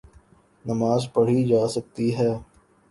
نماز 0.65 1.01
پڑھی 1.13 1.39
جاسکتی 1.49 2.07
ہے۔ 2.17 2.31